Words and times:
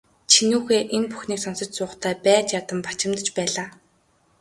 Чинүүхэй 0.33 0.81
энэ 0.95 1.09
бүхнийг 1.11 1.39
сонсож 1.41 1.69
суухдаа 1.75 2.13
байж 2.25 2.47
ядан 2.59 2.79
бачимдаж 2.87 3.27
байлаа. 3.37 3.67